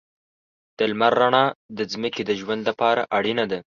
د 0.77 0.79
لمر 0.91 1.13
رڼا 1.19 1.45
د 1.77 1.79
ځمکې 1.91 2.21
د 2.25 2.31
ژوند 2.39 2.61
لپاره 2.69 3.01
اړینه 3.17 3.45
ده. 3.51 3.59